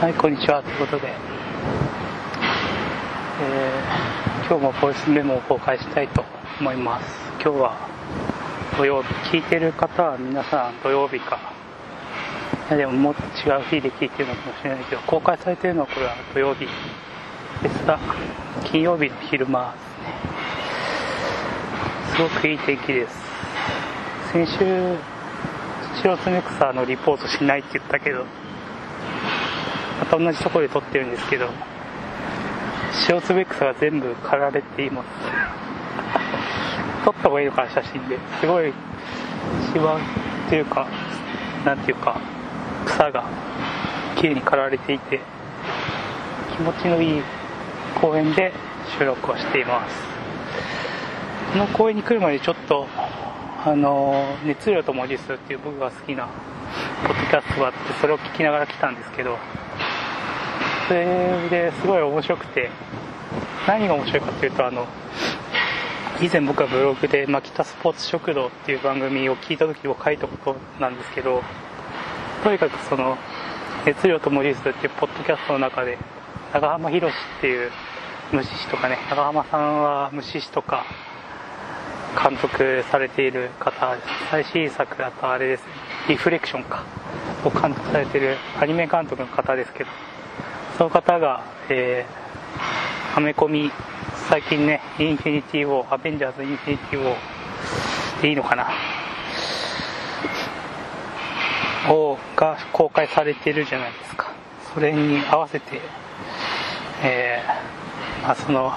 [0.00, 0.60] はい、こんにちは。
[0.60, 1.08] ということで、
[3.40, 6.24] えー、今日もボイスメモを公開したいと
[6.60, 7.06] 思います。
[7.40, 7.88] 今日は
[8.76, 9.14] 土曜日。
[9.30, 11.38] 聞いてる方は皆さん土曜日か。
[12.68, 16.66] いやでももっと違う日で聞いてるのかもしれないけど、公開されてるのはこれは土曜日
[17.62, 17.98] ですが、
[18.64, 19.78] 金曜日の昼間で
[22.12, 22.16] すね。
[22.16, 23.16] すごくいい天気です。
[24.32, 24.96] 先週、
[26.02, 28.24] 白爪草のリポートしないって言ったけど、
[30.04, 31.48] また同じところで撮ってるんですけど、
[33.08, 35.06] 塩つべ草が全部刈られています。
[37.04, 38.18] 撮った方がいいのかな、写真で。
[38.40, 38.72] すごい、
[39.72, 40.00] シワっ
[40.50, 40.86] ていうか、
[41.64, 42.20] なんていうか、
[42.84, 43.24] 草が
[44.16, 45.20] 綺麗に刈られていて、
[46.56, 47.22] 気持ちのいい
[48.00, 48.52] 公園で
[48.98, 49.94] 収録をしています。
[51.52, 52.86] この公園に来るまでちょっと、
[53.64, 56.28] あの、熱量と文字数っていう僕が好きな
[57.06, 59.38] ポッドキャストがあって、それを聞きながら来たんですけど、
[60.88, 62.70] それですごい面白くて、
[63.66, 64.86] 何が面白いかっていうと、あの、
[66.20, 71.42] 以前僕はブログで、マキタスポーツ食堂っていう番組を聞いた時を書いたことなんですけど、
[72.42, 73.16] とにかくその、
[73.86, 75.96] 熱量と文字数っていうポッドキャストの中で、
[76.52, 77.10] 長浜博っ
[77.40, 77.70] ていう
[78.32, 80.84] 蟲師とかね、長濵さんは蟲師とか、
[82.22, 83.96] 監督されている方。
[84.30, 85.66] 最新作だとあれですね、
[86.10, 86.84] リフレクションか、
[87.44, 89.90] を監督されているアニメ監督の方ですけど、
[90.76, 93.70] その方が、えー、アメコミ、
[94.28, 98.72] 最近ね、インフィニティ・ウォー、アベンジャーズ・インフィニティ・ウォーでいいのかな？
[101.92, 104.32] を、が公開されてるじゃないですか。
[104.74, 105.80] それに合わせて、
[107.04, 108.72] えー、まあその、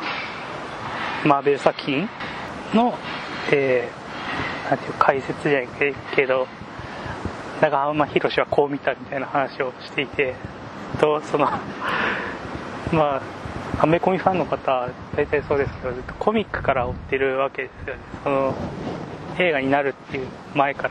[1.26, 2.08] マーベル作品
[2.76, 2.94] の、
[3.52, 5.68] えー、なんていう解説じゃない
[6.16, 6.48] けど、
[7.60, 10.36] 長浜博はこう見たみたいな話をしていて、
[11.00, 11.46] と、その、
[12.92, 13.22] ま
[13.80, 18.02] あ、アメコミファンの方、大体そうですけど、ずっとコミックから追ってるわけですよね。
[18.24, 18.56] その、
[19.40, 20.90] 映画になるっていう前から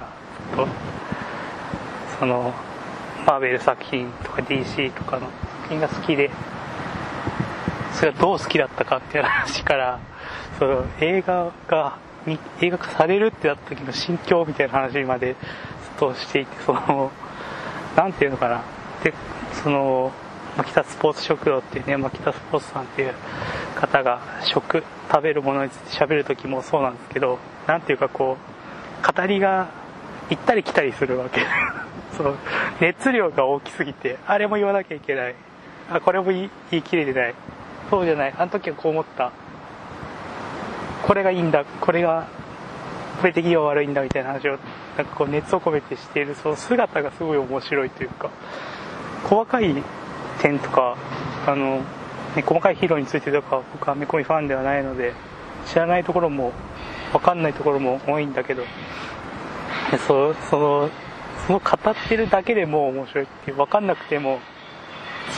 [0.54, 0.68] ずっと、
[2.20, 2.52] その、
[3.26, 6.30] マーベル作品とか DC とかの作品が好きで、
[7.92, 9.98] それがどう好きだったかっていう話から、
[10.60, 11.98] その映画が、
[12.60, 17.10] 映画化されるってなった時の心境みたいな話までずっとしていて、その、
[17.96, 18.62] なんていうのかな。
[19.02, 19.12] で、
[19.66, 20.12] その、
[20.56, 23.14] 牧田スポーツ食堂っていうね、牧田スポーツさんっていう
[23.74, 29.68] 方が食、食べるものについて喋る時もそうなんですけど、なんていうかこう、語りが
[30.30, 31.40] 行ったり来たりするわけ。
[32.16, 32.36] その、
[32.78, 35.34] 熱量が大きすぎて、あれも言わなきゃいけない。
[35.90, 37.34] あ、これも言い切れてない。
[37.90, 38.34] そうじゃない。
[38.38, 39.32] あの時はこう思った。
[41.02, 41.64] これがいいんだ。
[41.80, 42.28] これが、
[43.20, 44.58] これ的には悪いんだみたいな話を、
[44.96, 48.30] なんかこう熱を込めてしている、その姿がすごい面白いというか、
[49.26, 49.74] 細かい
[50.40, 50.96] 点とか、
[51.46, 51.80] あの、
[52.36, 55.14] ね、細かいヒーローについてとか、僕はアメコミファンではないので、
[55.66, 56.52] 知らないところも、
[57.12, 58.62] わかんないところも多いんだけど、
[60.06, 60.90] そその、
[61.46, 64.38] その語ってるだけでも面白いっていう、わかんなくても、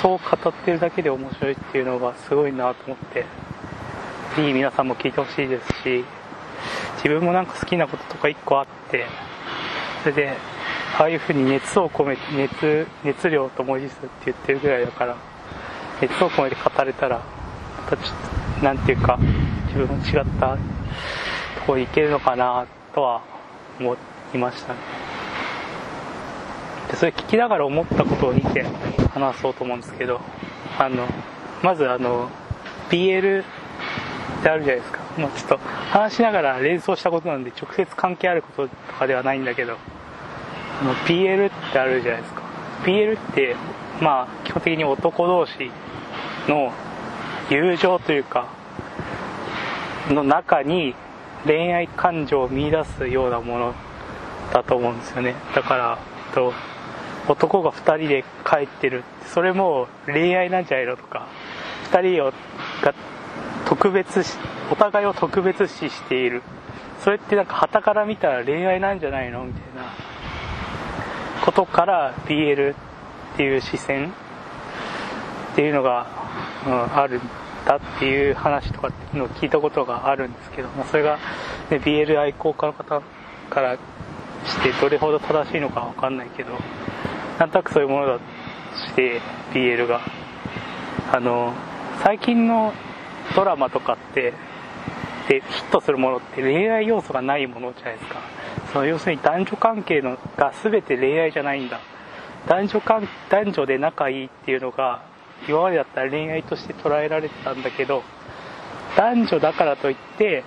[0.03, 3.27] そう語ってるだけで面白いっていうのがすごいなと思って、ぜ
[4.37, 6.05] ひ皆さんも聞いてほしいですし、
[6.97, 9.07] 自分もなんか好きなこととか一個あって、
[10.03, 10.58] それで、
[10.99, 15.17] ああいうふうに熱を込めて、熱、熱量と文字数って言ってるぐらいだから、
[16.01, 19.17] 熱を込めて語れたら、またちょっと、なんていうか、
[19.69, 20.59] 自分も違ったと
[21.69, 23.23] こに行けるのかなとは
[23.79, 23.97] 思
[24.35, 24.81] いましたね。
[26.91, 28.65] で、それ聞きながら思ったことを2点
[29.15, 30.21] 話そうと思うんですけど、
[30.81, 31.07] あの、
[31.63, 32.29] まずあの、
[32.91, 33.45] BL っ
[34.43, 34.99] てあるじゃないですか。
[35.17, 39.77] もうちょっと話しながら連想したことなんで直接関係あることとかではないんだけど、
[40.81, 42.43] あの BL ってあるじゃないですか。
[42.85, 43.57] BL って、
[44.01, 45.71] まあ、基本的に男同士
[46.49, 46.73] の
[47.51, 48.49] 友情というか、
[50.11, 50.95] の中に
[51.45, 53.75] 恋愛感情を見出すようなもの
[54.53, 55.35] だと思うんですよね。
[55.55, 55.99] だから、
[56.35, 56.53] と
[57.29, 59.05] 男が2人で帰ってる。
[59.27, 61.27] それも恋愛なんじゃないのとか、
[61.91, 62.33] 2人を
[62.83, 62.95] が
[63.67, 64.35] 特別し、
[64.71, 66.43] お互いを特別視している。
[67.01, 70.08] それってなんか旗から見たら恋愛なんじゃないのみたいな
[71.49, 72.77] ことから BL っ
[73.39, 74.11] ていう視線
[75.53, 76.07] っていうのが、
[76.67, 77.23] うん、あるん
[77.65, 81.19] だっていう話とかっていうのを聞いたことがあるんですけど、まあ、それが、
[81.71, 83.01] ね、BL 愛好家の方
[83.49, 83.81] からし
[84.63, 86.51] てどれほど正しいのかわかんないけど、
[87.39, 88.19] なんとなくそういうものだ
[88.87, 89.23] して
[89.55, 90.03] BL が。
[91.11, 91.55] あの、
[92.03, 92.75] 最近の
[93.35, 94.35] ドラマとかって
[95.29, 98.38] でヒットするものって恋愛要素がないものじゃないですか
[98.73, 101.81] その要するに男女関係のが全て恋愛じゃないんだ。
[102.47, 105.03] 男女間男女で仲いいっていうのが
[105.47, 108.03] 今までだったら恋愛として捉えられてたんだけど
[108.97, 110.45] 男女だからといって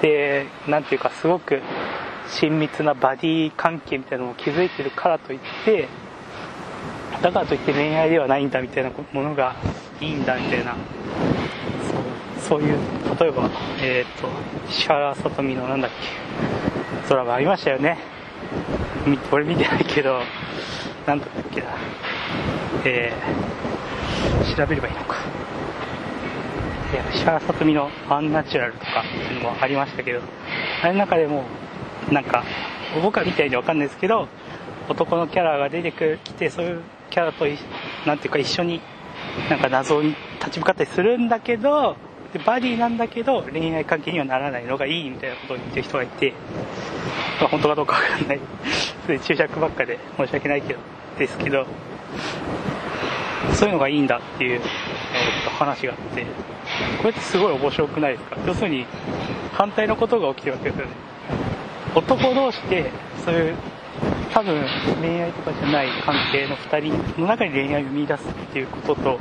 [0.00, 1.60] でなんていうかすごく
[2.28, 5.88] 親密なバディ関係みたいなのを築いてるからといって
[7.22, 9.56] だからといって恋愛ではないんだみたいなものが
[10.00, 10.76] いいんだみたいな。
[12.42, 12.78] そうそういう
[13.18, 13.50] 例えば
[13.80, 14.28] えっ、ー、と
[14.68, 16.81] 石原さとみのなんだっけ。
[17.08, 17.98] ドラマありましたよね。
[19.30, 20.20] 俺見てないけど
[21.06, 21.66] なんだっけな。
[22.84, 25.16] えー、調べればいいのか。
[27.14, 30.20] 石原さとみの「アンナチュラル」とかっていうのもありましたけど
[30.82, 31.44] あれの中でも
[32.10, 32.44] なんか
[33.02, 34.28] 僕は見たように分かんないですけど
[34.88, 37.46] 男のキャラが出てきてそういうキャラと
[38.04, 38.80] なんていうか一緒に
[39.48, 41.96] なんか謎に立ち向かったりするんだけど
[42.32, 46.32] でバディなんだけど恋愛関係にはならないのがいいみたいなことを言ってる人がいて、
[47.40, 48.40] まあ、本当かどうか分かんない。
[49.20, 50.80] 注釈ばっかで申し訳ないけど
[51.18, 51.66] ですけど
[53.52, 56.24] そういうのがいいんだっていう、えー、と話があって
[56.98, 58.36] これってすごい面白くないですか？
[58.46, 58.86] 要するに
[59.52, 60.92] 反対のことが起きてるわけですよね。
[61.94, 62.90] 男同士で
[63.24, 63.54] そういう
[64.32, 64.64] 多分
[65.02, 66.80] 恋愛とかじゃない関係の2
[67.14, 69.20] 人の中に恋愛を見出すっていうことと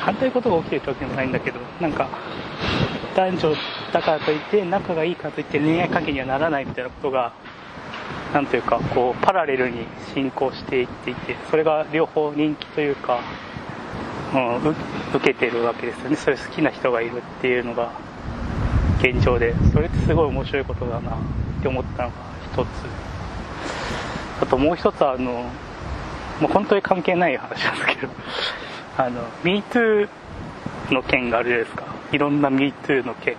[0.00, 2.08] 反対ことが起きてるってわけでもないんだけどなんか
[3.14, 3.54] 男女
[3.92, 7.32] だからといって仲がいいからといって恋愛関係にはならないみたいなことが
[8.32, 13.20] なんというかこうパラレルに進行していっていてそれが両方人気というか、
[14.34, 14.74] うん、
[15.14, 16.16] 受けてるわけですよね。
[16.16, 17.92] それ好きな人がいるっていうのが
[19.00, 19.54] 現状で。
[19.72, 21.14] それってすごい面白いことだなっ
[21.60, 22.14] て思ったのが
[22.52, 22.68] 一つ。
[24.40, 25.50] あともう一つはあの
[26.40, 28.12] もう本当に関係ない話なんですけど。
[28.96, 30.08] あの MeToo
[30.90, 31.86] の件があるじゃないですか。
[32.12, 33.36] いろんな MeToo の件。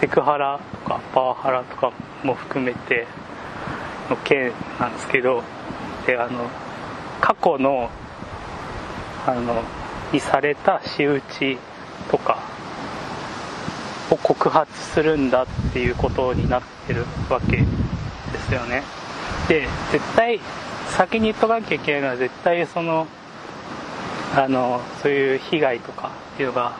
[0.00, 1.92] セクハラとかパワハラとか
[2.22, 3.06] も含めて
[4.10, 5.42] の件なんですけど。
[6.06, 6.48] であの
[7.20, 7.90] 過去の
[9.26, 9.62] あの
[10.12, 11.58] にされた仕打ち
[12.10, 12.38] とか
[14.10, 17.64] を告発するんだっていうことになってるわけで
[18.48, 18.84] すよね。
[19.48, 20.40] で絶対
[20.86, 23.08] 先に言っとかなきゃいけないのは絶対その
[24.34, 26.76] あのそういう被害とかっていうのが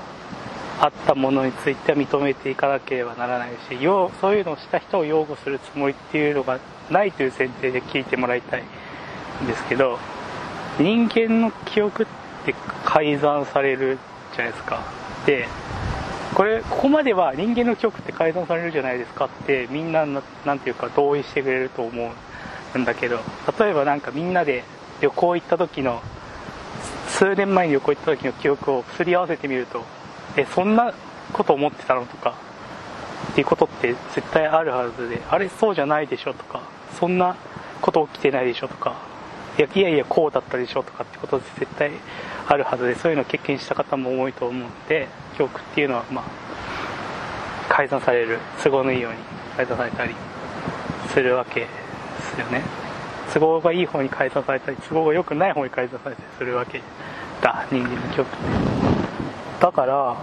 [0.81, 3.79] あったものについては認めていかなければならないし
[4.21, 6.59] そういうのをした人を擁護するつもりっていうのが
[6.91, 8.65] ないという前提で聞いてもらいたい
[9.43, 9.99] んですけど
[10.79, 12.07] 人間の記憶っ
[12.45, 12.55] て
[12.85, 13.99] 改ざんされる
[14.35, 14.85] じゃないですか。
[15.25, 15.49] で
[16.35, 20.07] これここまでは人間の記憶って改ざんされるじゃないですかってみんな
[20.45, 22.13] 何ていうか同意してくれると思
[22.75, 23.21] うんだけど
[23.59, 24.63] 例えばなんかみんなで
[25.01, 26.03] 旅行行った時の
[27.19, 29.83] 数年前に旅行行った時の記憶をすり合わせてみると
[30.37, 30.93] えそんな
[31.33, 32.35] こと思ってたのとか
[33.33, 36.61] っていうことって絶対あるはずであれそうじゃないでしょとか
[37.01, 37.35] そんな
[37.81, 38.97] こと起きてないでしょとか
[39.59, 41.91] いやいやいやこうだったでしょとかってことで絶対
[42.49, 45.09] あるはずでそういうのを経験した方も多いと思うので
[45.39, 49.19] 記憶っていうのはまあ改ざんされる都合のいいように
[49.57, 50.15] 改ざんされたり
[51.09, 51.67] するわけで
[52.37, 52.86] すよね。
[53.33, 56.81] 都合がいい方に改ざんされたり都合が良くない方に改ざんされたりするわけ
[57.41, 57.67] だ。
[57.71, 58.39] 人間の記憶って
[59.61, 60.17] だから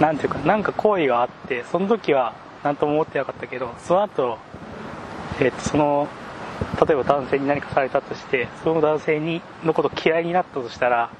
[0.00, 4.38] 何ていうか何か行為があってその時は何とも思ってなかったけどその後、
[5.40, 6.08] えー、とその
[6.86, 11.10] 例えば男性に何かされたとしてその男性にのこと嫌いになったとしたら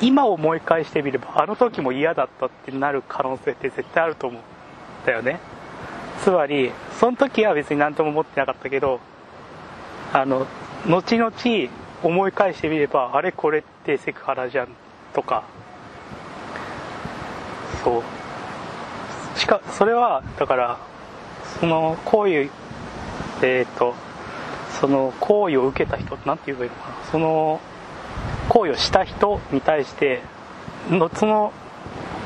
[0.00, 5.40] 今思い返してみればあの時も嫌だったってなる可能性って絶対あると思うんだよね。
[6.22, 9.00] つまりその時は別に何とも思ってなかったけど
[10.12, 10.46] あの
[10.86, 11.32] 後々
[12.02, 14.68] 思い返してみればあれこれってセクハラじゃん
[15.14, 15.44] とか。
[17.84, 19.38] そう。
[19.38, 20.78] しかそれはだから
[21.60, 23.94] その行為えっ、ー、と
[24.80, 27.04] その行為を受けた人なんて言えばいいのかな。
[27.10, 27.60] その
[28.48, 30.22] 行為をした人に対して
[30.90, 31.52] のその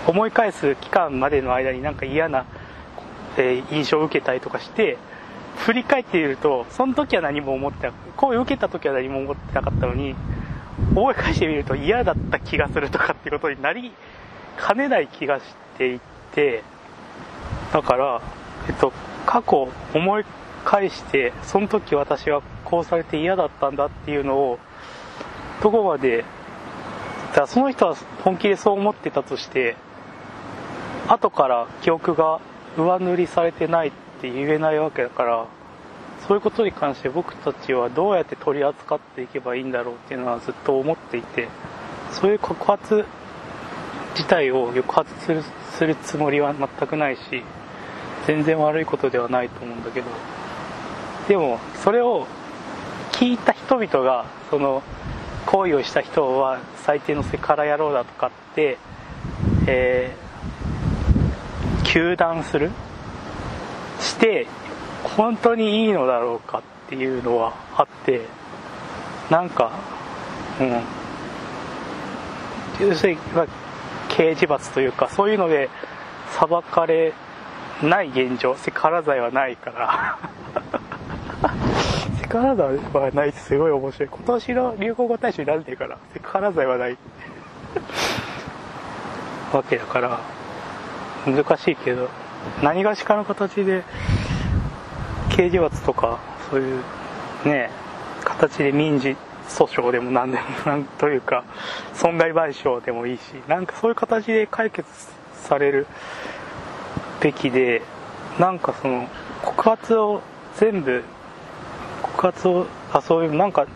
[0.07, 2.45] 思い返す期間までの間になんか嫌な、
[3.37, 4.99] えー、印象を受けたりとかして
[5.59, 10.15] 振り返ってみるとその時は何も思ってな行為を受けた時は何も思ってなかったのに
[10.95, 13.93] 思い返してみると嫌だった気がするとかってことになり
[14.57, 15.45] かねない気がし
[15.79, 16.01] てい
[16.35, 16.63] て
[17.73, 18.23] だから
[18.69, 18.93] えっと
[19.27, 20.25] 過去思い
[20.65, 24.59] 返してその時私はこうされて嫌だったんだっていうのを
[25.63, 26.25] どこまで
[27.35, 29.77] だその人は本気でそう思ってたとして
[31.09, 32.41] 後から記憶が
[32.77, 33.93] 上塗りされてない
[34.23, 35.47] って言えないわけだから
[36.29, 41.49] そういうことに関して僕たちはどうやって取り扱っていけばいいんだろうっていうのはずっと思っていて
[42.13, 43.05] そういう告発
[44.15, 47.43] 自体を抑圧するするつもりは全くないし
[48.29, 50.07] 全然悪いことではないと思うんだけど
[51.27, 52.29] でもそれを
[53.11, 54.85] 聞いた人々がその
[55.47, 58.79] 行為をした人は最低のセカラ野郎だとかって、
[59.67, 62.71] えー、糾弾する
[64.03, 64.47] して
[65.17, 68.23] 本当にいいのだろうかっていうのはあって
[69.31, 69.73] なんか
[70.61, 70.83] うん。
[72.81, 73.19] 要するに、
[74.09, 75.71] 刑事罰というかそういうので
[76.33, 77.13] 裁かれ
[77.83, 78.55] ない現状。
[78.57, 80.19] セカラ罪はないから。
[82.21, 84.09] セカラ罪はないってすごい面白い。
[84.09, 86.97] 今年の流行語大賞になってるからセカラ罪はない。
[89.53, 90.21] わけだから
[91.27, 92.09] 難しいけど。
[92.63, 93.85] 何がしかの形で
[95.31, 96.21] 刑事罰とか
[96.51, 96.83] そういう
[97.45, 97.71] ね
[98.25, 99.17] 形で民事
[99.49, 101.45] 訴訟でも何でも なんというか
[101.95, 104.89] 損害賠償でもいいしなんかそういう形で解決
[105.43, 105.87] される
[107.21, 107.83] べきで
[108.39, 109.09] なんかその
[109.43, 110.23] 告発を
[110.57, 111.03] 全部
[112.03, 113.67] 告発をあそういうなんか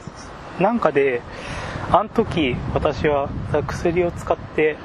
[0.59, 1.21] なんかで
[1.91, 3.29] あの時私は
[3.67, 4.77] 薬を使って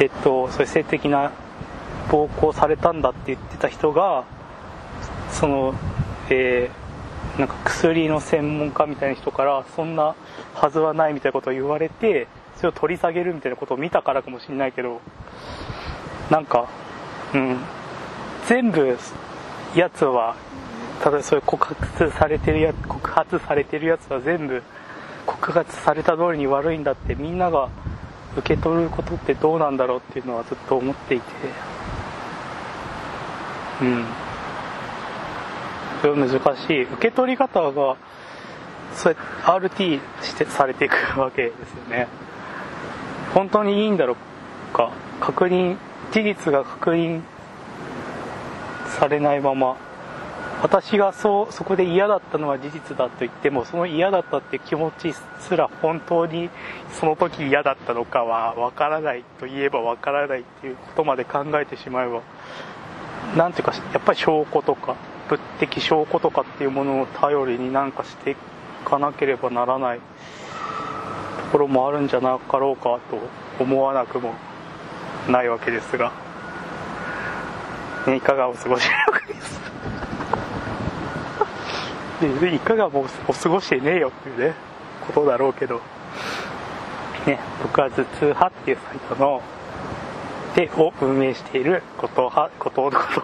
[0.00, 1.32] えっとそういう性的な
[2.10, 4.24] 暴行されたんだって言ってた人が
[5.30, 5.74] その
[6.30, 10.14] えー、なんか薬の専門家みたいな人からそんな
[10.54, 15.00] はずはないみたいなことを言われてそれを取り下げるみたいなことを見たからかもしれないけど
[16.30, 16.68] なんか
[17.34, 17.58] うん。
[18.46, 18.96] 全部
[19.74, 20.36] やつは
[21.02, 24.62] ただそういう告発されてるや告発されてるやつは全部
[25.26, 27.70] 告発された通りに悪いんだってみんなが
[28.36, 31.73] 受け取ることってどうなんだろうっていうのはずっと思っていて。
[33.80, 34.04] うん。
[36.02, 36.82] それ難しい。
[36.82, 37.96] 受け取り方が
[38.94, 42.08] そう RT してされていくわけですよね。
[43.32, 44.16] 本当にいいんだろ
[44.72, 44.90] うか。
[45.20, 45.76] 確認
[46.12, 47.22] 事実が確認
[48.98, 49.76] されないまま。
[50.62, 56.48] 私がそうそこで嫌だったのは事実だと言ってもその嫌だったって気持ちすら本当に
[56.98, 62.22] その時嫌だったのかは分からないと言えば分からないっていうことまで考えてしまえば
[63.36, 64.96] 何ていうかやっぱり証拠とか
[65.28, 68.36] 物的証拠とかっていうものを頼りになんかしてい
[68.84, 70.02] かなければならないと
[71.52, 73.18] ころもあるんじゃなかろうかと
[73.62, 74.34] 思わなくも
[75.28, 76.12] ないわけですが、
[78.06, 79.60] ね、いかがお過ごしのかです。
[82.40, 84.54] でいかがもお過ごしてねえよっていうね
[85.06, 85.80] ことだろうけど
[87.26, 89.42] ね僕は頭痛派っていうサイトの
[90.54, 93.22] でを運営している後藤派後藤のこと。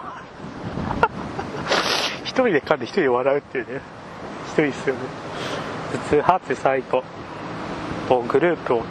[2.23, 3.81] 一人で噛んで一人で笑うっていうね。
[4.47, 5.01] 一人ですよね。
[5.93, 7.03] 頭痛派ってサイト
[8.09, 8.83] とグループを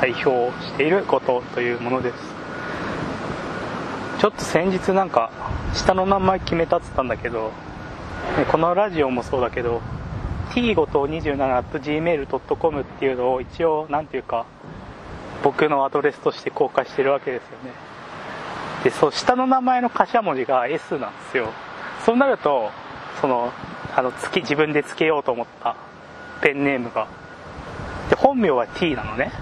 [0.00, 2.34] 代表している後藤というものです。
[4.18, 5.30] ちょっと先日なんか
[5.74, 7.52] 下の名前決めたっつったんだけど
[8.50, 9.82] このラジオもそうだけど
[10.54, 14.46] t 5と 27.gmail.com っていうのを一応何ていうか
[15.42, 17.83] 僕のアドレスとして公開してるわけですよね。
[18.84, 21.48] でそう下の名前の頭文字が S なんですよ。
[22.04, 22.70] そうなると
[23.22, 23.50] その
[23.96, 25.74] あのつ自分でつけようと思った
[26.42, 27.08] ペンネームが。
[28.10, 29.32] で本名は T なのね。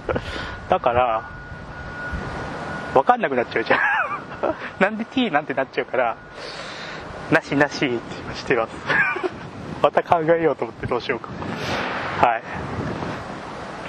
[0.70, 1.22] だから
[2.94, 3.80] 分かんなくなっちゃうじゃん。
[4.80, 6.16] なんで T なんてなっちゃうから
[7.30, 8.70] なしなしってしてます。
[9.82, 11.28] また考えようと思ってどうしようか。
[12.26, 12.42] はい。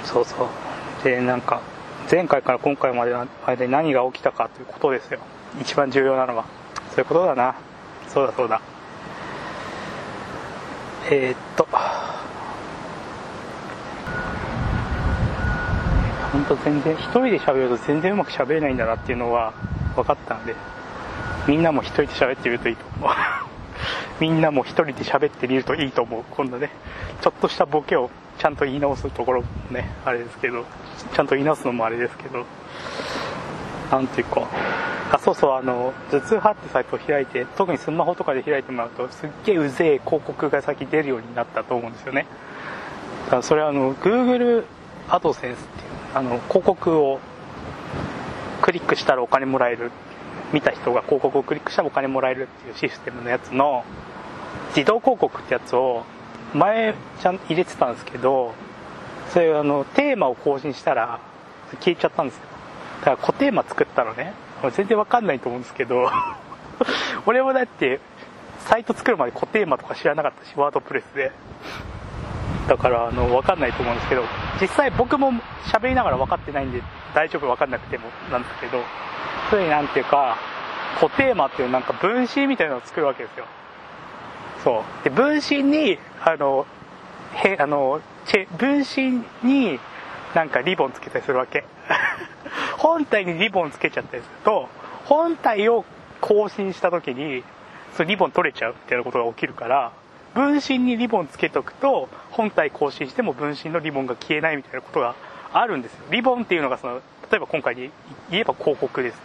[0.04, 1.04] そうそう。
[1.06, 1.62] でなんか
[2.10, 5.20] 前回から今回までの間に何が起きたかということですよ。
[5.62, 6.46] 一番重要なのは。
[6.92, 7.56] そういうことだな。
[8.08, 8.62] そうだそうだ。
[11.10, 11.68] えー、っと。
[16.32, 19.54] 本当全然一人で喋ると全然うまく喋れないんだなっていうのは
[19.96, 20.56] 分かったので
[21.46, 23.12] みんなも一人で喋ってみるといいと思う。
[24.22, 26.24] みんなも一人で喋ってみるといいと思う。
[26.32, 26.70] 今度ね
[27.22, 28.10] ちょっとしたボケを
[28.42, 30.66] ちゃんと言い直すところねあれですけど
[31.14, 32.44] ちゃんと言い直すのもあれですけど
[33.92, 34.48] なんていうか
[35.12, 42.26] あそうそうあの頭痛派ってサイトを開いて特にスマホとかで開いてもらうとすっげえうぜえ広告が先出るようになったと思うんですよね。
[43.26, 44.64] だからそれはあの Google
[45.08, 47.20] アドセンスっていうあの広告を
[48.64, 49.92] クリックしたらお金もらえる
[50.52, 53.84] 見た人が広告をクリックしたらお金もらえるっていうシステムのやつの
[54.70, 56.06] 自動広告ってやつを
[56.54, 58.54] 前ちゃん入れてたんですけど
[59.30, 61.20] それあのテーマを更新したら
[61.80, 62.44] 消えちゃったんですよ。
[63.00, 64.34] だから固テーマ作ったのね。
[64.76, 66.08] 全然わかんないと思うんですけど
[67.26, 68.00] 俺もだって
[68.60, 71.32] サイト作るまで固テーマとか知らなかったしワードプレスで。
[72.68, 74.24] だからあの分かんないと思うんですけど
[74.62, 75.34] 実際僕も
[75.66, 76.82] 喋りながら分かってないんで
[77.14, 78.82] 大丈夫分かんなくてもなんですけど
[79.50, 80.38] そういうなんていうか
[81.00, 83.46] 固テーマっていうなんか分子みたいなのを作るわけですよ。
[84.64, 85.04] そう。
[85.04, 86.66] で分身にあの
[87.34, 89.80] へあのチェ分身に
[90.36, 91.64] なんかリボンつけたりするわけ。
[92.78, 94.68] 本体にリボンつけちゃったりすると
[95.06, 95.86] 本体を
[96.20, 97.44] 更新した時に
[97.94, 99.92] そのリボン取れちゃうみたいなことが起きるから
[100.34, 105.16] 分身にリボンつけとくと本体更新しても分身のリボンが消えないみたいなことが
[105.54, 106.06] あるんですよ。
[106.10, 107.90] リボンっていうのがその例えば今回で
[108.30, 109.22] 言えば広告です。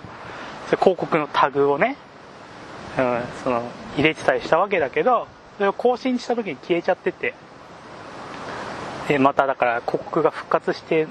[0.66, 1.96] それ広告のタグをね、
[2.98, 3.62] うん、その
[3.96, 5.26] 入れてたりしたわけだけど
[5.58, 7.34] それを更新した時に消えちゃってて。
[9.08, 11.06] でまただから広告が復活して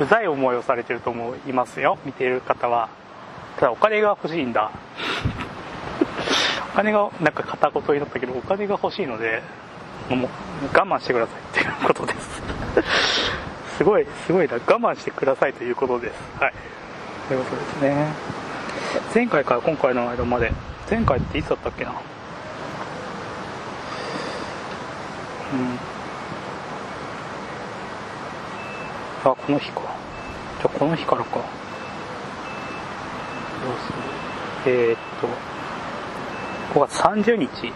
[0.00, 1.98] うざい思いをされてると思いますよ。
[2.04, 2.88] 見てる方は。
[3.56, 4.70] ただお金が欲しいんだ。
[6.72, 9.42] お金がなんか片言になったけどお金が欲しいので
[10.08, 10.30] もう
[10.72, 11.40] 我慢してください。
[11.40, 12.42] っていうことです。
[13.78, 14.54] すごいすごいな。
[14.54, 16.14] 我慢してくださいということです。
[16.40, 16.52] はい。
[17.26, 18.06] ということですね。
[19.12, 20.52] 前回から今回の間まで
[20.90, 21.92] 前回っていつだったっけな？
[21.92, 21.96] うん。
[29.30, 29.82] あこの日か。
[29.82, 31.36] じゃあこの日からか。
[31.36, 31.44] どう
[34.64, 34.74] する？
[34.90, 35.28] えー、っと
[36.80, 37.72] 5月30日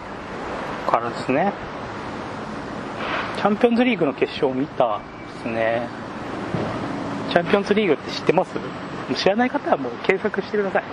[0.90, 1.52] からですね。
[3.36, 5.04] チャンピオンズリーグの決勝を見たで
[5.42, 5.88] すね。
[7.30, 8.58] チャンピオンズリーグって知ってます？
[9.14, 10.84] 知らない方はもう検索してください。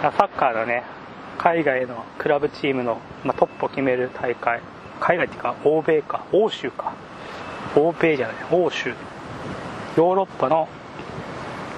[0.00, 0.84] サッカーのね
[1.38, 4.60] 海外のクラブチームの、まあ、トップを決める大会。
[5.00, 6.24] 海外っていうか欧米か。
[6.32, 6.94] 欧州か。
[7.76, 8.36] 欧米じゃない。
[8.50, 8.90] 欧州。
[9.96, 10.68] ヨーロッパの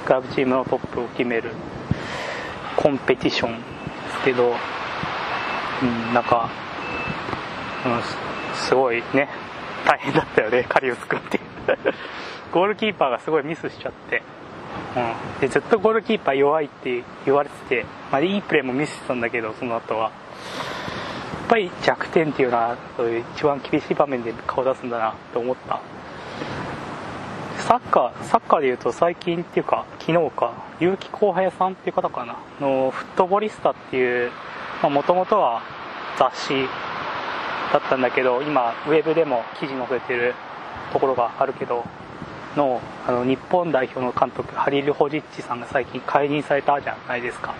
[0.06, 1.50] クラブチームのトップを決める
[2.76, 3.80] コンペティション。
[4.10, 4.54] ですけど、
[5.82, 6.50] うん、なんか、
[7.86, 9.28] うん、すごいね。
[9.86, 10.66] 大変だったよね。
[10.68, 11.40] カリウス君って。
[12.52, 14.22] ゴールキーパーがすごいミスしちゃって、
[14.96, 20.10] うん、でずっとゴールキーパー弱いって言われてて、まあ、いいプレーもミスしてたんだけどその後は。
[20.10, 20.10] や
[21.46, 25.80] っぱり弱点っていうのはそういう一番厳しい場面で顔出すんだなと思った。
[27.58, 30.52] サッカーサッカーでいうと最近っていうか昨日か。
[30.78, 32.38] 結城浩平さんっていう方かな。
[32.60, 34.30] のフットボリスタっていう
[34.82, 35.62] もともとは
[36.18, 36.68] 雑誌
[37.72, 40.34] だったんだけど今ウェブでも記事載せてる
[40.92, 41.84] ところがあるけど
[42.56, 47.54] のあの日本代表の監督ハリル・ホジッチさんが最近解任されたじゃないですか。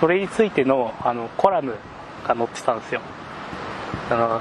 [0.00, 1.74] それについてのあのコラム
[2.26, 3.00] が載ってたんですよ。
[4.10, 4.40] あの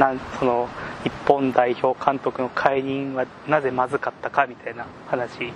[0.00, 0.68] なんその
[1.02, 5.52] 日本代表監督の解任はなぜまずかったかみたいな話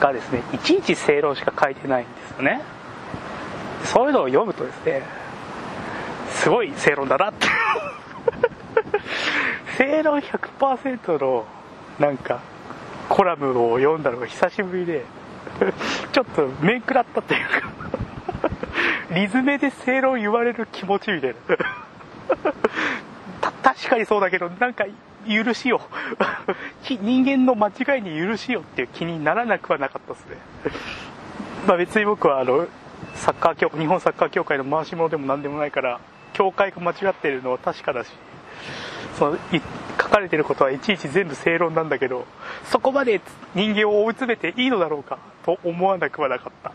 [0.00, 2.62] がですねいちいち正論しか書いてないんですよね。
[3.84, 5.02] そういうのを読むとですね
[6.30, 7.46] すごい正論だなって。
[9.76, 11.44] 正論100%の
[11.98, 12.40] なんか
[13.08, 15.04] コラムを読んだのが久しぶりで
[16.12, 17.68] ちょっと面食らったっていうか
[19.14, 21.56] リズメで正論言われる気持ちみたいな。
[23.40, 24.84] た確かにそうだけどなんか
[25.28, 25.80] 許しよ
[26.82, 30.36] 人間の間違いに許しよっていう気にならなくはなかったですね。
[31.66, 32.66] まあ別に僕はあの
[33.14, 36.00] サッカー協日本サッカー協会の回し者でも何でもないから
[36.32, 38.10] 協会が間違ってるのは確かだし
[39.18, 39.38] その
[40.04, 42.26] 書かれてることはいちいち全部正論なんだけど
[42.70, 43.20] そこまで
[43.54, 46.72] 人間を追い詰めていいのだろうかと思わなくはなかった。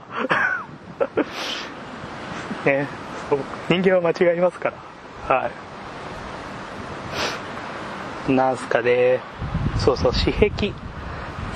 [2.69, 2.87] ね。
[3.29, 3.39] そう。
[3.69, 4.71] 人間は間違いますか
[5.27, 5.35] ら。
[5.35, 5.49] は
[8.27, 8.31] い。
[8.31, 9.19] なんすかね。
[9.77, 10.13] そうそう。
[10.13, 10.73] 私壁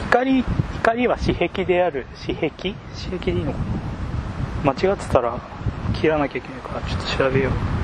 [0.10, 0.44] 光
[0.82, 2.08] 光は私壁である。
[2.16, 2.52] 私壁
[2.94, 3.60] 私壁でいいのか
[4.64, 4.74] な？
[4.74, 5.38] 間違ってたら
[5.94, 7.83] 切らなきゃいけないからちょっと調べよう。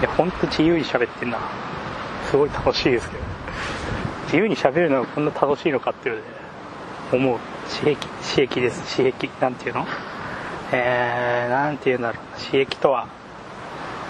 [0.00, 1.38] いやほんと自由に喋ってんな。
[2.30, 3.22] すごい楽しいですけど。
[4.24, 7.38] 自由に喋るのがこんな楽しいのかっていうので思う。
[7.68, 8.82] 私壁私壁です。
[8.84, 9.86] 私壁なんていうの？
[10.72, 13.06] えー、なんていうんだろう私壁とは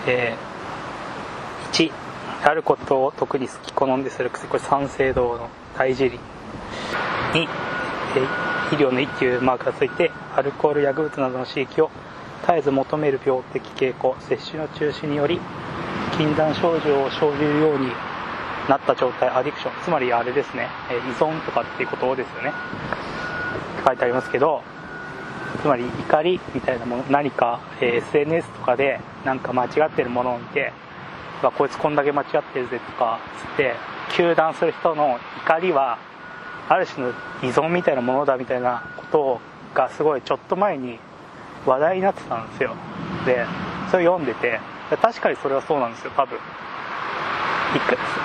[0.09, 1.93] えー、1
[2.45, 6.19] あることを特に好き好んでする癖これ三省堂の大事理。
[7.33, 7.47] 2、え、
[8.73, 11.91] 医療の1っていうマークがついてアルコール薬物などの刺激を
[12.43, 15.41] 絶えず求める病的傾向摂取の中止により
[16.17, 17.89] 禁断症状を生じるように
[18.69, 22.53] なった状態アディクションつまりあれですね依存とかっていうことですよね。
[23.87, 24.63] 書いてありますけど
[25.63, 30.73] つまり怒りみたいなもの何か、え、SNS とかでなんか間違ってるものを見て
[31.57, 33.75] こいつこんだけ間違ってるぜとかつって
[34.11, 35.99] 糾弾する人の怒りは
[36.69, 37.11] ある種の
[37.43, 39.41] 依存みたいなものだみたいなこと
[39.75, 40.99] がすごいちょっと前に
[41.65, 42.75] 話題になってたんですよ。
[43.25, 43.45] で
[43.91, 44.59] それ読んでて
[44.91, 46.39] 確かにそれはそうなんですよ多分。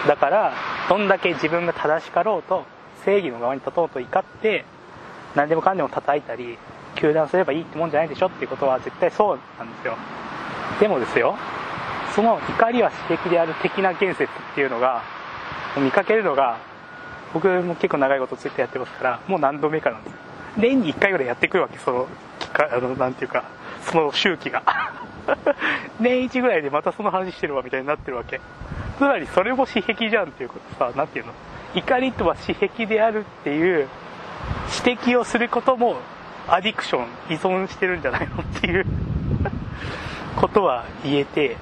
[0.08, 0.54] だから
[0.90, 2.66] どんだけ自分が正しかろうと
[3.06, 4.66] 正義の側に立とうと怒って
[5.36, 6.58] 何でもかんでも叩いたり
[6.96, 9.98] 糾弾すればいいってもんじゃないでしょっていうことは絶対そうなんですよ。
[10.80, 11.36] でもですよ
[12.16, 15.02] その怒りは刺激である的な言説っていうのが
[15.78, 16.58] 見かけるのが
[17.34, 20.16] 僕も結構長いことツイッターやってますからもう何度目かなんです
[20.58, 22.08] 年に1回ぐらいやってくるわけその
[22.54, 23.46] あのなんていうか
[23.84, 24.64] その周期が。
[26.00, 28.40] 年一ぐらいでまたその話してるわみたいになってるわけ。
[28.98, 31.34] つまりそれも私癖じゃんっていうことさ何ていうの？
[31.74, 33.88] 怒りとは私癖であるっていう
[34.86, 35.98] 指摘をすることも
[36.48, 38.86] アディクション依存してるんじゃないのっていう
[40.36, 41.58] ことは言えて。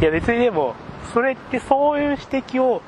[0.00, 0.74] いや別にでも
[1.14, 2.82] それってそういう指摘を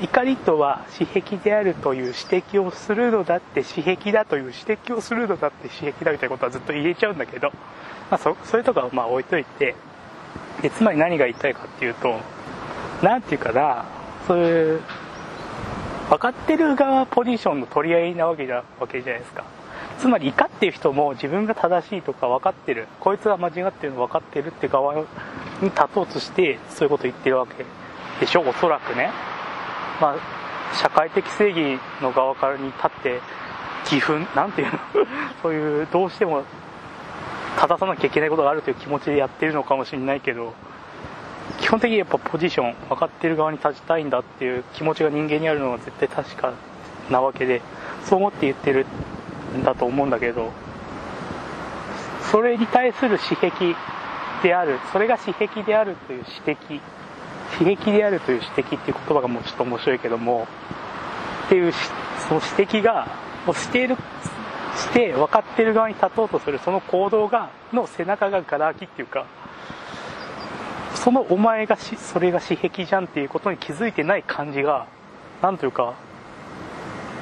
[0.00, 7.52] 怒りとは私癖であるという指摘をするのだって私癖だという指摘をするのだって私癖だみたいなことはずっと言えちゃうんだけど、
[8.10, 9.74] まあ、そそういうとこはまあ置いといて
[10.62, 12.20] でつまり何が言いたいかっていうと
[13.02, 13.84] 何て言うかな
[14.26, 14.80] そういう
[16.08, 19.44] 分かってる側ポジションの取り合いなわけじゃわけじゃないですか。
[19.98, 22.88] つまり怒っている人も自分が正しいとか分かってる。
[23.00, 25.00] こいつが間違ってるの分かってるって側に
[25.62, 27.64] 立とうとしてそういうこと言ってるわけ
[28.20, 29.10] でしょおそらくね。
[30.00, 33.20] まあ社会的正義の側からに立って
[33.84, 34.78] 義憤なんていうの？
[35.42, 36.42] そういうどうしても
[37.56, 40.54] 正さなきゃいけないことがあるという気持ちでやってるのかもしれないけど
[41.60, 46.52] 基本的にやっぱポジション分かってる側に立ちたいんだっていう気持ちが人間にあるのは絶対確か
[47.10, 47.60] なわけで
[48.04, 48.86] そう思って言ってる
[49.56, 50.52] んだと思うんだけど
[52.30, 53.50] それに対する私癖
[54.42, 56.80] であるそれが私癖であるという指摘
[57.58, 60.48] 刺激であるという指摘っていう言葉がもうちょっと面白いけども
[61.46, 61.72] っていう
[62.28, 63.06] その指摘が
[63.46, 63.96] をしている
[64.76, 69.26] して分かってる側に立とうとするその行動がの背中がガラ空きっていうか
[70.94, 74.86] そのお前がしそれが私癖じゃんっていうことに気づいてない感じが
[75.42, 75.94] なんというか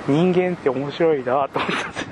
[0.06, 2.06] 人間って面白いなと思ったんです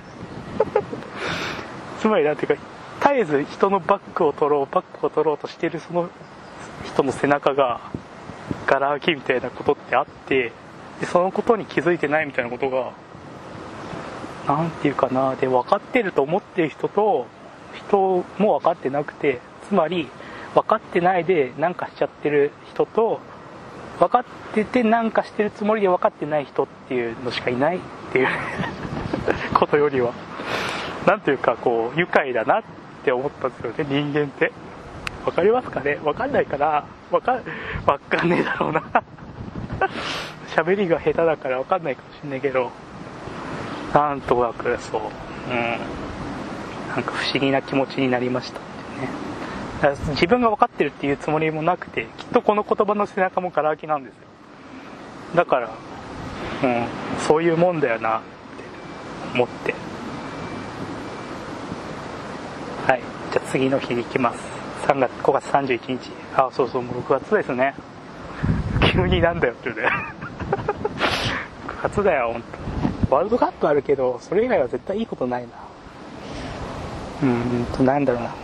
[2.01, 2.63] つまりなんていうか
[3.01, 6.09] 絶えず人のバックを取ろうバックを取ろうとしてるその
[6.85, 7.81] 人の背中が
[8.67, 10.53] ガラ空きみたいなことってあって
[11.01, 12.93] でそのことに気づいてないみたいなことが
[14.51, 17.27] 何て言うかなで分かってると思ってる人と
[17.87, 20.09] 人も分かってなくてつまり
[20.55, 23.21] 分かってないで何かしちゃってる人と
[24.01, 27.81] 分かってて何かしてるつもりで分かってない人っていうのしかいないっ
[28.13, 28.29] ていう
[29.55, 30.13] ことよりは
[31.07, 32.63] 何というかこう愉快だなっ
[33.05, 34.53] て思ったんですよね人間って。
[35.25, 35.97] 分かりますかね？
[36.03, 37.39] 分かんないから分か
[37.85, 38.83] 分かんねえだろうな。
[40.57, 42.71] 喋りが下手だから分かんないかもしんないけど。
[43.93, 45.01] なんとなくそう。
[45.51, 46.11] うん。
[46.91, 48.59] なんか不思議な気持ちになりました。
[48.59, 54.21] ってね自分が分かってるっていうつもりもなくてきっとこの言葉の背中もがら空きなんですよ。
[55.35, 55.71] だから、
[56.65, 56.87] うん、
[57.21, 58.27] そういうもんだよなって
[59.35, 59.75] 思って。
[62.87, 63.03] はい。
[63.33, 64.39] じゃあ次の日に行きます。
[64.87, 66.11] 3月5月31日。
[66.37, 67.75] あそうそうもう6月ですね。
[68.93, 69.89] 急になんだよって言うね。
[71.69, 72.43] 9月だよ本
[72.83, 75.49] 当ワールドカップあるけどそれ以外は絶対いいことないな
[77.23, 78.35] うんとなんだろうな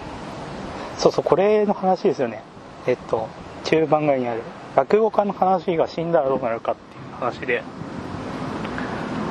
[0.99, 2.43] そうそう、これの話ですよね。
[2.87, 3.29] えっと、
[3.65, 4.43] 中盤街にある
[4.75, 7.63] 落語家の話が死んだらどうなるかっていう話で、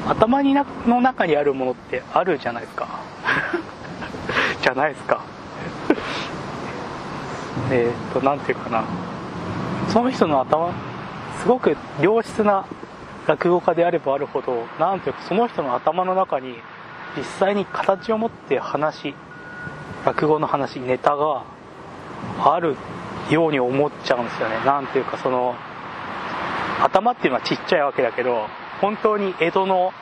[0.08, 2.88] 頭になの中にあるものってあるじゃないですか。
[4.62, 5.22] じゃないですか。
[7.72, 8.84] えっと、なんていうかな。
[9.90, 10.72] その人の頭、
[11.42, 12.66] すごく良質な
[13.28, 16.56] 落語家であればあるほど、なんていうか、その人の頭の中に
[17.18, 19.16] 実際に形を持って話、
[20.06, 21.44] 落語の話、ネタが
[22.44, 22.76] ある
[23.30, 24.58] ように思っちゃうんですよね。
[24.66, 25.56] なんていうかその、
[26.84, 28.48] 頭っていうのはちっちゃいわけだけど、
[28.82, 29.94] 本当に江戸の、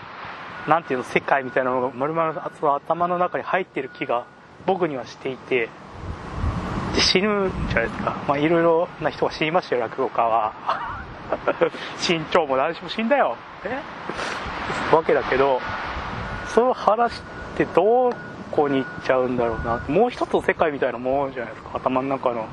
[0.67, 4.25] なんていうの、世界みたいなのが丸々その頭の中に入ってる気が
[4.65, 5.69] 僕にはしていて、
[6.95, 8.15] 死ぬんじゃないですか。
[8.27, 10.53] まあいろいろな人が死にましたよ、落語家は。
[12.07, 13.35] 身長も何しも死んだよ。
[13.65, 13.79] え？
[14.95, 15.59] わけだけど、
[16.47, 17.21] その話っ
[17.57, 18.13] てどう
[18.51, 19.79] こに行っちゃうんだろうな。
[19.87, 21.71] もう一つの世界みたいなもんじゃないですか。
[21.73, 22.45] 頭の中の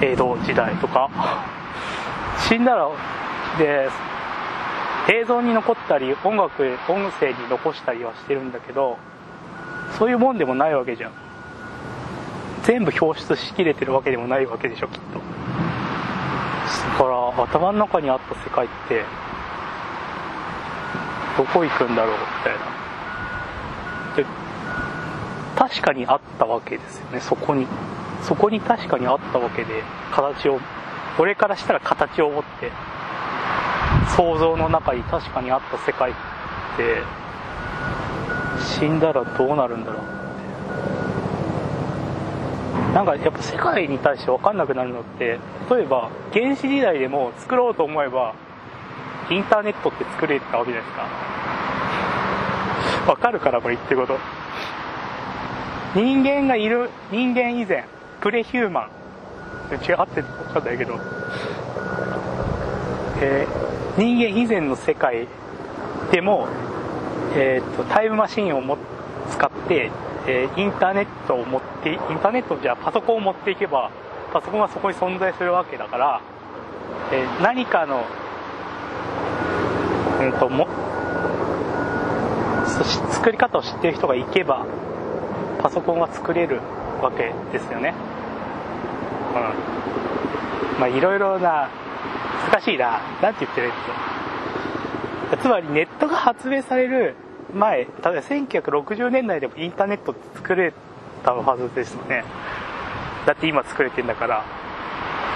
[0.00, 1.10] 江戸時代とか。
[2.38, 2.88] 死んだら
[3.58, 3.88] で
[5.08, 8.96] 映像に残ったり音楽音声に残したりはしてるんだけど
[9.98, 11.12] そういうもんでもないわけじゃん。
[12.62, 15.20] 全部表出しきれてるわけでもないわけでしょきっと
[16.82, 19.04] だから頭の中にあった世界って
[21.36, 22.58] どこ行くんだろうみたいな。
[24.16, 24.26] で
[25.56, 27.66] 確かにあったわけですよねそこに。
[28.22, 30.60] そこに確かにあったわけで形を
[31.18, 32.72] 俺からしたら形を持って
[34.16, 36.14] 想像の中に確かにあった世界っ
[36.76, 37.02] て
[38.60, 40.27] 死んだらどうなるんだろう。
[42.94, 45.38] なんかやっぱ世界に対して分かんなくなるのって
[45.70, 48.34] 例えば原始時代でも作ろうと思えば
[49.30, 51.08] インターネットって作れたわけじゃないですか。
[53.14, 54.18] 分かるからこれ言ってること。
[55.94, 57.84] 人間がいる人間以前
[58.20, 58.90] プレヒューマン。
[59.72, 60.98] 違って分かんないけど、
[63.20, 65.28] えー、人間以前の世界
[66.10, 66.48] でも、
[67.36, 68.78] えーと、タイムマシンをも
[69.30, 69.90] 使って
[70.30, 73.90] えー、インターネットを持ってインターネットじゃパソコンを持っていけば
[74.32, 76.20] パソコンはそこに存在するわけだから、
[77.12, 78.04] えー、何かの
[80.20, 80.66] うんとも
[83.10, 84.66] 作り方を知っている人がいけば
[85.60, 86.60] パソコンは作れる
[87.02, 87.94] わけですよね。
[89.34, 90.80] うん。
[90.80, 91.68] まあいろいろな
[92.50, 93.00] 難しいな。
[93.22, 97.14] 何て言ってるってつまりネットが発明される
[97.54, 100.72] 前、例えば1960年代でもインターネットって作れ
[101.18, 102.24] たはずですよね。
[103.26, 104.44] だって今作れてんだから。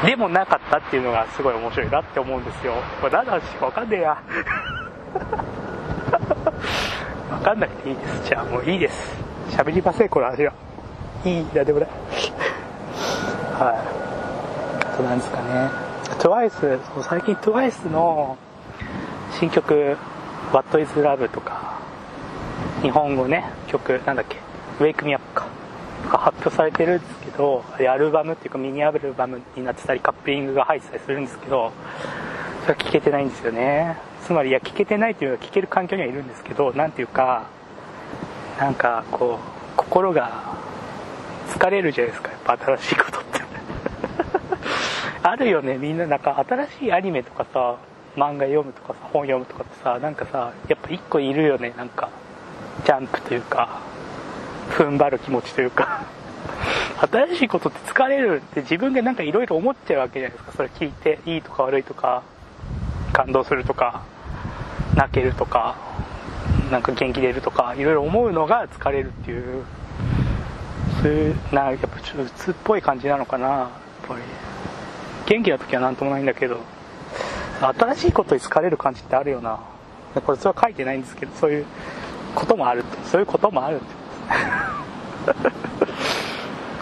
[0.05, 2.75] でもなかったっていうのがすごい面白いなって思うんですよ。
[3.01, 4.11] これ何の話かわかんねえや。
[7.31, 8.25] わかんなくていいです。
[8.29, 9.17] じゃあもういいです。
[9.51, 10.53] 喋りません、この話は。
[11.25, 11.89] いい、なんでもない。
[11.89, 13.77] はい。
[14.81, 15.71] あとなんですかね。
[16.19, 18.37] TWICE、最近 TWICE の
[19.31, 19.97] 新曲、
[20.53, 21.73] What is Love とか、
[22.83, 24.39] 日本語ね曲なんだっけ
[24.83, 25.22] 「Wake Me Up
[26.13, 31.73] か」発表されてるんですけどアルバムっていうかミニアルバムになってたりカップリングが入ってたりするんですけど
[32.63, 33.97] それは聞けてないんですよね。
[34.25, 37.45] つまりいや聞けてないっていうのは聞ける環境にはいるんですけど何ていうか
[38.61, 40.57] なんかこう心が
[41.49, 42.31] 疲れるじゃないですか。
[42.31, 43.43] やっぱ新しいことって。
[45.25, 45.77] あるよね。
[45.79, 47.77] みんななんか新しいアニメとかさ
[48.17, 51.73] 漫画読むとかさ本読むとかってさなんかさやっぱ一個いるよね。
[51.77, 52.09] なんか
[52.85, 53.92] ジャンプというか。
[54.73, 56.03] 踏ん張る気持ちというか。
[57.11, 60.53] 新しいことって疲れるって自分でなんかいろいろ思っちゃうわけじゃないですか。
[60.53, 62.23] それ聞いていいとか悪いとか
[63.13, 64.03] 感動するとか
[64.95, 65.75] 泣けるとか
[66.71, 69.65] なんか元気出るとかいろいろ思うのが疲れるっていう
[71.03, 73.49] そういうなやっぱちょっと鬱っぽい感じなのかな。
[73.49, 73.69] やっ
[74.09, 74.23] ぱり。
[75.27, 76.59] 元気な時は何ともないんだけど
[77.61, 79.61] 新しいことに疲れる感じってあるよな。
[80.27, 81.67] これそれは書いてないんですけどそういう
[82.35, 84.02] こともあるそういうこともあるって。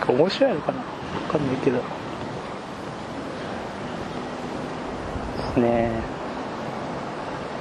[0.08, 0.82] 面白いのかな？
[1.28, 1.76] 分かんないけど。
[1.78, 1.82] で
[5.54, 5.90] すね。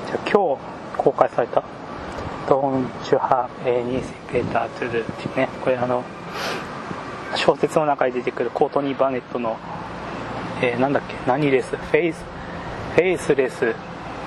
[0.07, 0.61] じゃあ今日
[0.97, 1.63] 公開された
[2.49, 6.03] 「ドン・チュハ・エーニーセ・ペーター・トゥル」っていうねこれあの
[7.35, 9.57] 小説の中に出てくるコートニー・バネットの、
[10.61, 11.13] えー、なんだっけ？
[11.27, 11.75] 何レス？
[11.75, 12.23] フェイス？
[12.95, 13.65] フェイスレス？
[13.65, 13.75] フ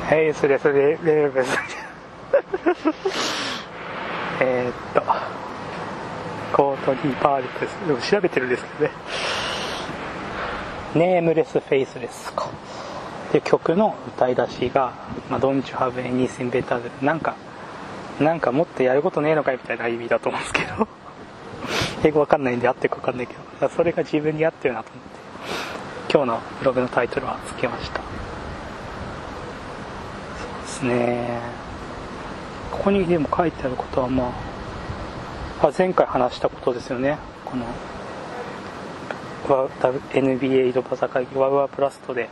[0.09, 0.73] ェイスレス？
[0.73, 1.59] レレレス？
[4.41, 5.03] えー、っと、
[6.53, 7.71] コートニー・パーリプス。
[7.87, 8.91] でも調べてるんですけどね。
[10.95, 12.51] ネームレス・フェイスレスか。
[13.29, 14.93] っていう曲の歌い出しが、
[15.31, 17.35] まあ、Don't you have anything better なんか、
[18.21, 20.87] なんかもっとやることねえのかいみたいな意味だと思うんですけど。
[22.05, 28.01] 英語わかんないんで合ってるかわかんないけど、それが自分に合ってるなと思って、今日のブログのタイトルはつけました。
[28.01, 28.05] そう
[30.63, 31.39] ですね。
[32.71, 34.52] ここにでも書いてあることはまあ
[35.71, 37.19] 前回話したことですよね。
[37.45, 37.67] この
[40.11, 42.29] NBA 井戸端会議ワウワープラストで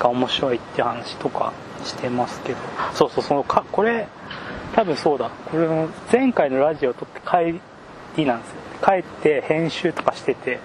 [0.00, 1.52] が面白いって話とか
[1.84, 2.58] してますけど。
[2.94, 4.08] そうそうそのかこれ
[4.74, 5.30] 多分そうだ。
[5.50, 7.60] これの前回のラジオを撮って帰
[8.16, 8.56] りなんですよ。
[8.84, 10.58] 帰って編集とかしてて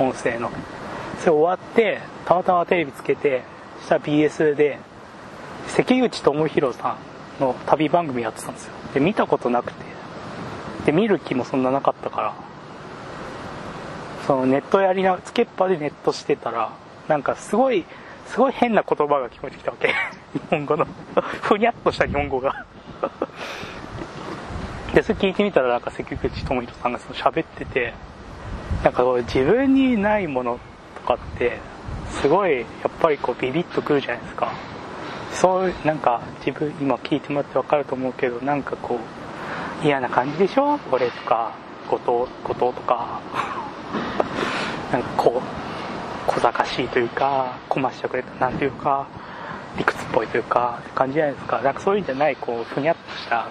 [0.00, 0.50] 音声の。
[1.20, 3.42] それ終わってたまたまテレビつけて
[3.82, 4.78] したら BS で
[5.68, 6.96] 関口智弘さ
[7.38, 8.72] んの旅番組やってたんですよ。
[8.94, 9.87] で見たことなくて。
[10.88, 12.34] で見る気もそんななかったから。
[14.26, 16.72] そのネットやりなつけっぱでネットしてたら
[17.08, 17.84] なんかすごい
[18.26, 19.88] すごい変な言葉が聞こえてきたわけ。
[20.32, 20.86] 日本語の。
[21.42, 22.64] ふにゃっとした日本語が。
[24.94, 27.92] でそれ聞いてみたらなんか関口智弘さんがその喋ってて
[28.82, 30.58] なんか自分にないもの
[31.02, 31.58] とかって
[32.08, 32.66] すごいやっ
[32.98, 34.52] ぱりこうビビッとくるじゃないですか。
[35.32, 39.17] そうなんか自分今聞いてもらって分かると思うけどなんかこう
[39.82, 40.78] 嫌な感じでしょ?
[40.90, 41.52] 俺とか
[41.88, 42.08] 後藤
[42.44, 43.20] 後藤とか。
[44.92, 49.06] なんかこう小賢しいというかこましてくれたなんていうか
[49.76, 51.58] 理屈っぽいというか感じじゃないですか。
[51.60, 53.46] なんかそういうんじゃないこうふにゃっとした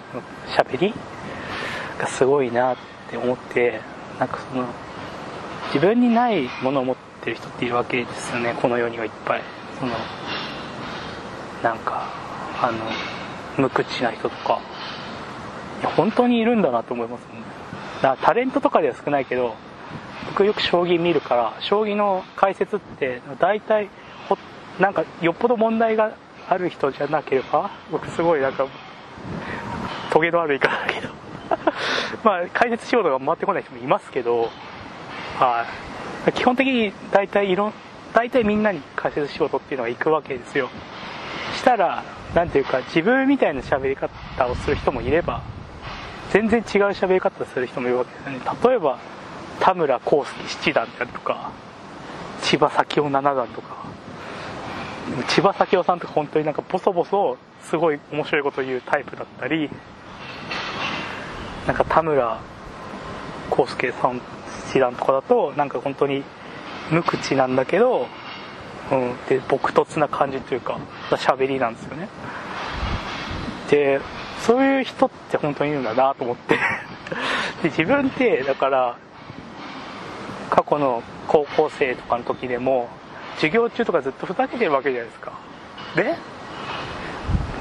[0.47, 0.93] 喋り
[1.99, 2.77] がすごいなっ
[3.09, 3.81] て思って
[4.19, 4.65] なんかその
[5.73, 8.55] 自分にないものを持ってる人っているわけですよね。
[8.61, 9.41] この世にはいっぱい。
[9.79, 9.93] その
[11.63, 12.03] なんか
[12.61, 12.73] あの
[13.57, 14.59] 無口な人とか。
[15.83, 17.41] 本当にいるんだなと思いますね。
[18.01, 19.55] だからタレントとかでは少ないけど
[20.31, 23.89] 僕よく将棋見るから将棋の解説って大体
[24.27, 24.37] ほ
[24.79, 26.13] なんかよっぽど問題が
[26.49, 28.67] ある人じゃなければ僕すごいなんか
[30.11, 31.27] トゲのある言い方だけど。
[32.23, 34.49] まあ解説仕事が回ってこない人もいますけど、
[35.39, 35.65] は
[36.27, 37.71] い、基本的に大体いろ
[38.13, 40.69] 大体みんなに解説仕事っていうのが行くわけですよ。
[41.55, 45.41] したら何ていうか自分みたいな喋り方をする人もいれば
[46.31, 48.39] 全然違う喋り方する人もいるわけですよね。
[48.63, 48.99] 例えば
[49.59, 51.51] 田村康介七段であるとか
[52.41, 53.77] 千葉咲夫七段とか。
[55.29, 59.69] 千葉咲夫さんとか本当になんかボソボソすごい面白いこと言うタイプだったり
[61.65, 62.39] なんか田村
[63.49, 64.21] 康介さん
[64.67, 66.23] 七段とかだとなんか本当に
[66.91, 68.07] 無口なんだけど、
[68.91, 70.79] うん、で朴突な感じというか
[71.11, 72.09] 喋りなんですよね。
[73.69, 74.01] で
[74.47, 76.55] そういう人って本当にいるんだなと思って。
[77.61, 78.95] で自分ってだから
[80.49, 82.87] 過去の高校生とかの時でも
[83.35, 85.33] 授業中とかずっとふざけてるわけじゃないですか。
[85.95, 86.15] で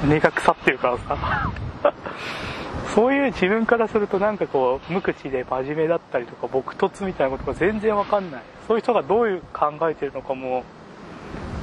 [0.04, 1.50] 根が腐ってるからさ。
[2.94, 8.42] そういう自分からするとなんかこう無口で真面目だったりとか朴突みたいなことが全然わかんない。
[8.68, 10.62] そういう人がどういう考えてるのかも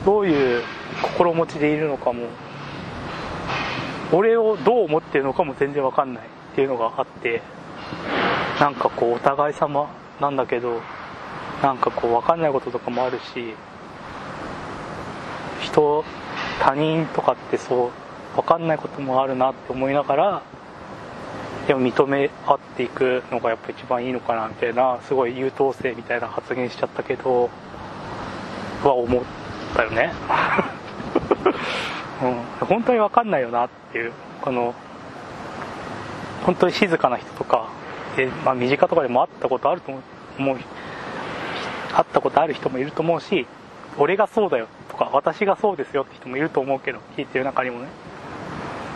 [0.06, 0.64] どういう
[1.02, 2.28] 心持ちでいるのかも
[4.12, 7.42] 俺をどう思ってるのかも全然わかんないっていうのがあって
[8.60, 9.90] なんかこうお互い様
[10.20, 10.82] なんだけど
[11.62, 13.56] なんかこう分かんないこととかもあるし
[15.62, 16.04] 人
[16.60, 20.42] 他人とかってそう分かんないこともあるなって思いながら
[21.68, 27.50] でも認め合っていくのがやっぱ一番いいのかなみたいなすごい優等生みたいな発言しちゃったけど
[28.84, 29.24] は思っ
[29.74, 30.12] たよね、
[32.22, 34.74] うん、本当に分かんないよなっていうこの
[36.46, 37.70] 本当に静かな人とか
[38.16, 39.92] で、まあ、身近とかでも会ったことあると
[40.38, 40.58] 思う
[41.94, 43.48] 会ったことある人もいると思うし
[43.98, 47.88] 俺がそうだよとか私がそうですよって人もいると思うけど聞いてる中にもね。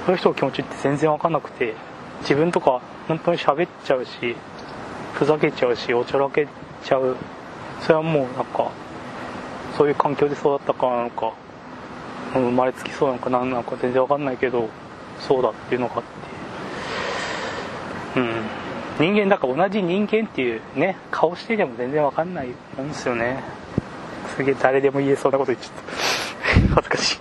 [0.05, 1.73] そういう人の気持ちって全然分かんなくて
[2.21, 4.35] 自分とか本当に喋っちゃうし
[5.13, 6.47] ふざけちゃうしおちゃらけ
[6.83, 7.17] ちゃう。
[7.81, 8.71] それはもうなんか
[9.77, 11.33] そういう環境で育ったからなのか
[12.33, 14.69] 生まれつきそうなのか何なのか全然分かんないけど
[15.19, 16.03] そうだっていうのがあっ
[18.13, 18.19] て。
[18.19, 18.31] うん。
[18.99, 23.43] 人間だから同じ人間っていうね顔してても全然わかんないもんですよね。
[24.35, 26.75] すげえ誰でも言えそうなこと言っちゃった。
[26.75, 27.19] 恥ずかしい。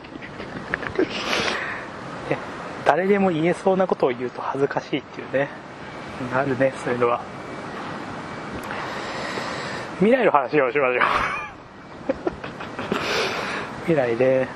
[2.84, 5.48] 誰でも言えそうなことを言うと恥ずかしいっていうね。
[6.32, 7.20] あるねそういうのは。
[9.98, 11.02] 未来の話をしましょう。
[13.86, 14.46] 未来で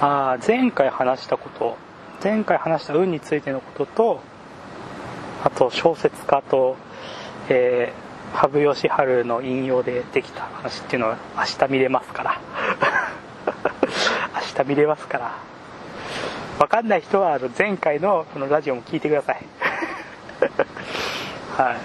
[0.00, 1.76] あ前回話したこと
[2.22, 4.20] 前回話した運についてのことと
[5.42, 6.76] あと小説家と、
[7.48, 12.40] えー、羽生善治の引用でできた話っていうのは明日見れますから。
[14.34, 15.34] 明日見れますから。
[16.58, 19.44] 分かんない人はあの前回のこのラジオも聞いてください。
[21.56, 21.76] はい。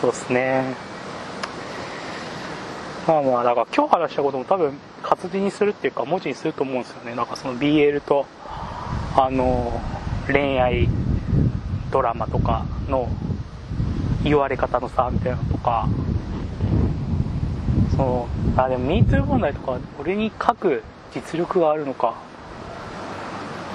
[0.00, 0.74] そうですね。
[3.06, 7.14] まあまあだから今日話したことも多分活字にするっていうか文字にすると思うんですよね。
[7.14, 8.26] なんかその BL と
[9.16, 9.80] あの
[10.26, 10.88] 恋愛
[11.90, 13.08] ドラマとかの
[14.22, 15.88] 言われ方の差みたいなのとか。
[17.90, 20.82] そのあでも MeToo 問題とか俺に書く
[21.14, 22.14] 実力があるのか。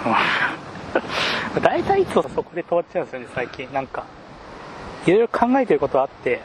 [1.61, 3.71] 大体いつもそこで止まっちゃうんですよね最近。
[3.73, 4.03] なんか
[5.05, 6.41] いろいろ考えてることあって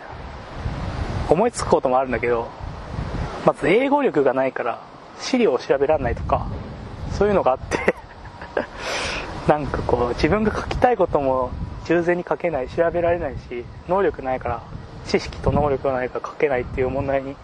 [1.29, 2.49] 思いつくこともあるんだけど
[3.45, 4.83] まず英語力がないから
[5.19, 6.47] 資料を調べられないとか
[7.13, 7.95] そういうのがあって
[9.49, 11.51] なんかこう自分が書きたいことも
[11.85, 14.63] 従前に書けない調べられないし能力ないから
[15.07, 17.35] 知識と能力がないから書けないっていう問題に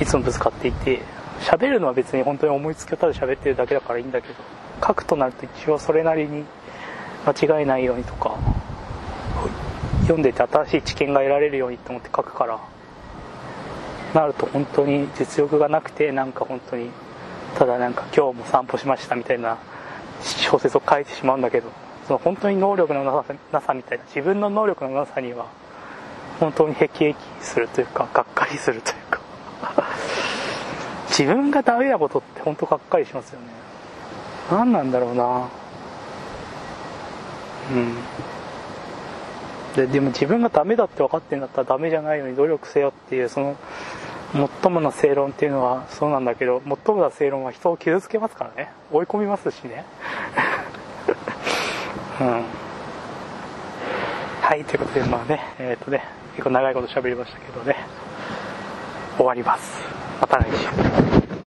[0.00, 1.00] いつもぶつかっていて
[1.40, 4.34] 喋るのは別に本当に思いつきをただ喋ってるだけだからいいんだけど
[4.86, 6.44] 書くとなると一応それなりに
[7.26, 8.36] 間違えないようにとか
[10.02, 12.58] 読んでて新しい知見が得られるようにと思って書くから
[14.14, 16.90] なると本当に実力がなくてなんか本当に
[17.56, 19.58] ただなんか今日も散歩しましたみたいな
[20.22, 21.70] 小説を書いてしまうんだけど
[22.06, 25.46] その本当に能力のなさなさみたいな自分の能力のなさには
[26.40, 29.20] 本当に辟易するというかがっかりするというか。
[31.08, 33.46] 自分がダメなことって本当がっかりしますよね。
[34.50, 35.48] 何なんだろうな。
[37.70, 37.96] うん。
[39.76, 43.56] ででも自分がダメだって分かってんだったらダメじゃないように努力せよっていうその
[44.32, 48.70] 最もな正論っていうのはそうなんだけど最もな正論は人を傷つけますからね。
[48.90, 49.84] 追い込みますしね。
[52.20, 52.44] うん。
[54.40, 57.76] はいということでまあねえっ、とね結構長いこと喋りましたけどね。
[59.16, 59.78] 終わります。
[60.20, 60.46] また来
[61.16, 61.21] 週。